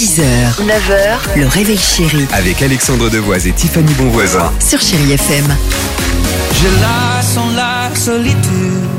6h, 0.00 0.22
9h, 0.64 1.36
le 1.38 1.46
réveil 1.46 1.76
chéri 1.76 2.26
Avec 2.32 2.62
Alexandre 2.62 3.10
Devoise 3.10 3.46
et 3.46 3.52
Tiffany 3.52 3.92
Bonvoisin. 3.92 4.50
sur 4.58 4.80
Chérie 4.80 5.12
FM. 5.12 5.44
Je 6.54 6.80
la 6.80 7.20
sens 7.20 7.54
la 7.54 7.94
solitude. 7.94 8.89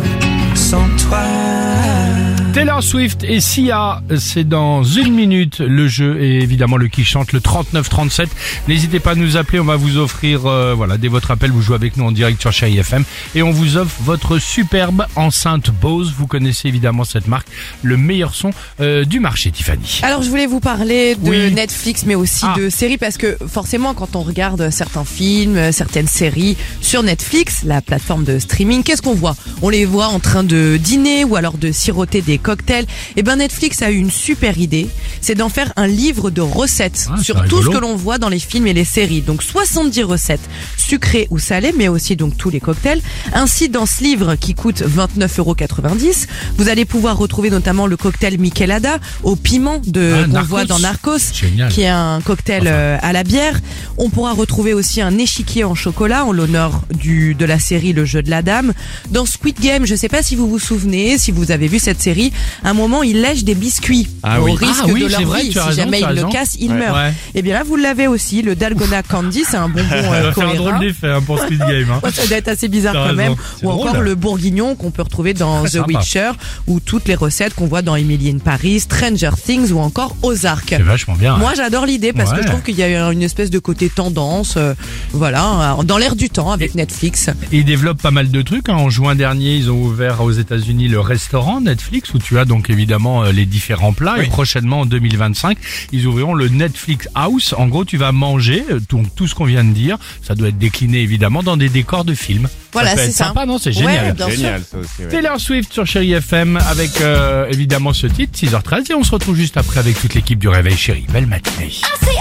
Taylor 2.61 2.83
Swift 2.83 3.23
et 3.23 3.39
Sia, 3.39 4.03
c'est 4.19 4.47
dans 4.47 4.83
une 4.83 5.15
minute 5.15 5.57
le 5.61 5.87
jeu 5.87 6.21
et 6.21 6.41
évidemment 6.43 6.77
le 6.77 6.89
qui 6.89 7.03
chante 7.03 7.33
le 7.33 7.39
39-37. 7.39 8.27
N'hésitez 8.67 8.99
pas 8.99 9.13
à 9.13 9.15
nous 9.15 9.35
appeler, 9.35 9.59
on 9.59 9.63
va 9.65 9.77
vous 9.77 9.97
offrir, 9.97 10.45
euh, 10.45 10.75
voilà, 10.75 10.99
dès 10.99 11.07
votre 11.07 11.31
appel, 11.31 11.49
vous 11.49 11.63
jouez 11.63 11.73
avec 11.73 11.97
nous 11.97 12.05
en 12.05 12.11
direct 12.11 12.39
sur 12.39 12.51
Chérie 12.51 12.77
FM 12.77 13.03
et 13.33 13.41
on 13.41 13.49
vous 13.49 13.77
offre 13.77 13.95
votre 14.03 14.37
superbe 14.37 15.07
enceinte 15.15 15.71
Bose. 15.71 16.13
Vous 16.15 16.27
connaissez 16.27 16.67
évidemment 16.67 17.03
cette 17.03 17.27
marque, 17.27 17.47
le 17.81 17.97
meilleur 17.97 18.35
son 18.35 18.51
euh, 18.79 19.05
du 19.05 19.19
marché, 19.19 19.49
Tiffany. 19.49 19.99
Alors 20.03 20.21
je 20.21 20.29
voulais 20.29 20.45
vous 20.45 20.59
parler 20.59 21.15
de 21.15 21.29
Oui. 21.31 21.51
Netflix 21.51 22.03
mais 22.05 22.13
aussi 22.13 22.45
Ah. 22.47 22.53
de 22.59 22.69
séries 22.69 22.99
parce 22.99 23.17
que 23.17 23.37
forcément 23.47 23.95
quand 23.95 24.15
on 24.15 24.21
regarde 24.21 24.69
certains 24.69 25.03
films, 25.03 25.57
euh, 25.57 25.71
certaines 25.71 26.07
séries 26.07 26.57
sur 26.79 27.01
Netflix, 27.01 27.63
la 27.65 27.81
plateforme 27.81 28.23
de 28.23 28.37
streaming, 28.37 28.83
qu'est-ce 28.83 29.01
qu'on 29.01 29.15
voit? 29.15 29.35
On 29.63 29.69
les 29.69 29.85
voit 29.85 30.09
en 30.09 30.19
train 30.19 30.43
de 30.43 30.77
dîner 30.77 31.23
ou 31.23 31.35
alors 31.35 31.57
de 31.57 31.71
siroter 31.71 32.21
des 32.21 32.37
cocktails. 32.51 32.85
Et 33.15 33.23
ben 33.23 33.37
Netflix 33.37 33.81
a 33.81 33.91
eu 33.91 33.95
une 33.97 34.11
super 34.11 34.57
idée, 34.57 34.87
c'est 35.21 35.35
d'en 35.35 35.49
faire 35.49 35.71
un 35.77 35.87
livre 35.87 36.29
de 36.31 36.41
recettes 36.41 37.07
Ah, 37.09 37.21
sur 37.21 37.35
tout 37.45 37.61
ce 37.63 37.69
que 37.69 37.77
l'on 37.77 37.95
voit 37.95 38.17
dans 38.17 38.29
les 38.29 38.39
films 38.39 38.67
et 38.67 38.73
les 38.73 38.85
séries. 38.85 39.21
Donc 39.21 39.41
70 39.43 40.03
recettes 40.03 40.47
sucrées 40.77 41.27
ou 41.29 41.39
salées 41.39 41.73
mais 41.77 41.87
aussi 41.87 42.15
donc 42.15 42.35
tous 42.37 42.49
les 42.49 42.59
cocktails. 42.59 43.01
Ainsi 43.33 43.69
dans 43.69 43.85
ce 43.85 44.03
livre 44.03 44.35
qui 44.35 44.53
coûte 44.55 44.81
29,90€, 44.81 46.27
vous 46.57 46.67
allez 46.69 46.85
pouvoir 46.85 47.17
retrouver 47.17 47.49
notamment 47.49 47.87
le 47.87 47.97
cocktail 47.97 48.37
Michelada 48.39 48.99
au 49.23 49.35
piment 49.35 49.79
de 49.85 50.13
Ah, 50.25 50.27
qu'on 50.39 50.41
voit 50.43 50.65
dans 50.65 50.79
Narcos, 50.79 51.17
Génial. 51.33 51.71
qui 51.71 51.81
est 51.81 51.87
un 51.87 52.19
cocktail 52.21 52.63
euh, 52.67 52.97
à 53.01 53.13
la 53.13 53.23
bière. 53.23 53.59
On 53.97 54.09
pourra 54.09 54.33
retrouver 54.33 54.73
aussi 54.73 55.01
un 55.01 55.17
échiquier 55.17 55.63
en 55.63 55.75
chocolat 55.75 56.25
en 56.25 56.31
l'honneur 56.31 56.81
du 56.93 57.33
de 57.35 57.45
la 57.45 57.59
série 57.59 57.93
Le 57.93 58.05
Jeu 58.05 58.21
de 58.21 58.29
la 58.29 58.41
Dame. 58.41 58.73
Dans 59.09 59.25
Squid 59.25 59.59
Game, 59.61 59.85
je 59.85 59.95
sais 59.95 60.09
pas 60.09 60.21
si 60.23 60.35
vous 60.35 60.47
vous 60.49 60.59
souvenez, 60.59 61.17
si 61.17 61.31
vous 61.31 61.51
avez 61.51 61.67
vu 61.67 61.79
cette 61.79 62.01
série, 62.01 62.31
un 62.63 62.73
moment 62.73 63.03
il 63.03 63.21
lèche 63.21 63.43
des 63.43 63.55
biscuits 63.55 64.07
Ah 64.23 64.41
au 64.41 64.45
oui. 64.45 64.55
risque 64.57 64.81
Ah 64.83 64.87
oui, 64.89 65.03
de 65.03 65.07
leur 65.07 65.21
vrai, 65.23 65.41
vie. 65.43 65.51
si 65.51 65.59
raison, 65.59 65.71
jamais 65.75 66.01
il 66.01 66.15
le 66.15 66.23
casse, 66.31 66.55
il 66.59 66.71
Ouais. 66.71 66.77
meurt. 66.77 66.95
Ouais. 66.95 67.13
Et 67.35 67.41
bien 67.41 67.53
là, 67.55 67.63
vous 67.63 67.75
l'avez 67.75 68.07
aussi, 68.07 68.41
le 68.41 68.55
Dalgona 68.55 69.03
Candy, 69.03 69.43
c'est 69.49 69.57
un 69.57 69.67
bonbon 69.69 69.83
euh, 69.91 70.31
un 70.35 70.53
drôle 70.55 70.79
d'effet 70.79 71.09
hein, 71.09 71.21
pour 71.25 71.39
Squid 71.39 71.59
Game. 71.59 71.87
Hein. 71.91 72.01
Ça 72.13 72.25
doit 72.27 72.37
être 72.37 72.47
assez 72.47 72.67
bizarre 72.67 72.93
quand 72.93 73.03
raison. 73.03 73.15
même. 73.15 73.31
Ou 73.63 73.67
drôle. 73.69 73.87
encore 73.89 74.01
le 74.01 74.15
bourguignon 74.15 74.75
qu'on 74.75 74.91
peut 74.91 75.01
retrouver 75.01 75.33
dans 75.33 75.63
The. 75.65 75.79
Witcher 75.87 76.31
ou 76.67 76.79
toutes 76.79 77.07
les 77.07 77.15
recettes 77.15 77.53
qu'on 77.53 77.67
voit 77.67 77.81
dans 77.81 77.95
Emily 77.95 78.29
in 78.29 78.37
Paris, 78.39 78.79
Stranger 78.81 79.31
Things 79.43 79.71
ou 79.71 79.79
encore 79.79 80.15
Ozark. 80.21 80.65
C'est 80.69 80.81
vachement 80.81 81.15
bien. 81.15 81.37
Moi, 81.37 81.53
j'adore 81.55 81.85
l'idée 81.85 82.13
parce 82.13 82.31
que 82.33 82.41
je 82.41 82.47
trouve 82.47 82.61
qu'il 82.61 82.75
y 82.75 82.83
a 82.83 83.11
une 83.11 83.23
espèce 83.23 83.49
de 83.49 83.59
côté 83.59 83.89
tendance, 83.89 84.55
euh, 84.57 84.73
voilà, 85.11 85.77
dans 85.85 85.97
l'air 85.97 86.15
du 86.15 86.29
temps 86.29 86.51
avec 86.51 86.75
Netflix. 86.75 87.29
Et 87.51 87.57
ils 87.59 87.65
développent 87.65 88.01
pas 88.01 88.11
mal 88.11 88.29
de 88.31 88.41
trucs. 88.41 88.69
hein. 88.69 88.75
En 88.75 88.89
juin 88.89 89.15
dernier, 89.15 89.55
ils 89.55 89.69
ont 89.71 89.81
ouvert 89.81 90.21
aux 90.21 90.31
États-Unis 90.31 90.87
le 90.87 90.99
restaurant 90.99 91.61
Netflix 91.61 92.13
où 92.13 92.19
tu 92.19 92.30
as 92.39 92.45
donc 92.45 92.69
évidemment 92.69 93.23
euh, 93.23 93.31
les 93.31 93.45
différents 93.45 93.93
plats. 93.93 94.21
Et 94.23 94.27
prochainement 94.27 94.81
en 94.81 94.85
2025, 94.85 95.57
ils 95.91 96.05
ouvriront 96.07 96.33
le 96.33 96.47
Netflix 96.49 97.07
House. 97.15 97.53
En 97.57 97.67
gros, 97.67 97.85
tu 97.85 97.97
vas 97.97 98.11
manger 98.11 98.63
euh, 98.69 98.79
donc 98.89 99.13
tout 99.15 99.27
ce 99.27 99.35
qu'on 99.35 99.45
vient 99.45 99.63
de 99.63 99.73
dire. 99.73 99.97
Ça 100.21 100.35
doit 100.35 100.49
être 100.49 100.57
décliné 100.57 100.99
évidemment 100.99 101.43
dans 101.43 101.57
des 101.57 101.69
décors 101.69 102.05
de 102.05 102.13
films. 102.13 102.47
Voilà, 102.73 102.95
c'est 102.95 103.11
sympa, 103.11 103.45
non? 103.45 103.57
C'est 103.57 103.69
Ouais, 103.71 103.75
génial. 103.75 104.13
bien 104.15 104.29
Génial, 104.29 104.63
ça 104.69 104.77
aussi. 104.77 104.89
ouais. 105.01 105.07
Taylor 105.09 105.39
Swift 105.39 105.73
sur 105.73 105.85
Chéri 105.85 106.13
FM 106.13 106.57
avec 106.69 107.01
euh, 107.01 107.45
évidemment 107.49 107.91
ce 107.93 108.07
titre 108.07 108.37
6h13 108.39 108.91
et 108.91 108.95
on 108.95 109.03
se 109.03 109.11
retrouve 109.11 109.35
juste 109.35 109.57
après 109.57 109.79
avec 109.79 109.99
toute 109.99 110.13
l'équipe 110.13 110.39
du 110.39 110.47
Réveil 110.47 110.77
Chéri. 110.77 111.05
Belle 111.11 111.27
matinée. 111.27 111.67
I 111.67 112.20